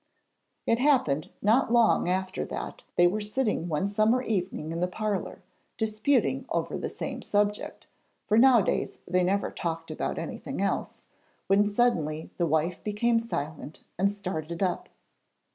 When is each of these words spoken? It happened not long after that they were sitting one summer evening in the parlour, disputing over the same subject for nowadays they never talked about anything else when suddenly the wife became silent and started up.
It 0.65 0.79
happened 0.79 1.29
not 1.43 1.71
long 1.71 2.09
after 2.09 2.43
that 2.45 2.83
they 2.95 3.05
were 3.05 3.21
sitting 3.21 3.67
one 3.69 3.87
summer 3.87 4.23
evening 4.23 4.71
in 4.71 4.79
the 4.79 4.87
parlour, 4.87 5.43
disputing 5.77 6.47
over 6.49 6.75
the 6.75 6.89
same 6.89 7.21
subject 7.21 7.85
for 8.25 8.35
nowadays 8.39 8.97
they 9.07 9.23
never 9.23 9.51
talked 9.51 9.91
about 9.91 10.17
anything 10.17 10.59
else 10.59 11.03
when 11.45 11.67
suddenly 11.67 12.31
the 12.37 12.47
wife 12.47 12.83
became 12.83 13.19
silent 13.19 13.83
and 13.99 14.11
started 14.11 14.63
up. 14.63 14.89